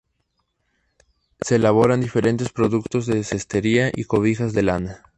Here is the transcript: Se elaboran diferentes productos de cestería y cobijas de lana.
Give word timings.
Se 1.41 1.57
elaboran 1.57 2.01
diferentes 2.01 2.49
productos 2.51 3.05
de 3.05 3.23
cestería 3.23 3.91
y 3.95 4.05
cobijas 4.05 4.51
de 4.53 4.63
lana. 4.63 5.03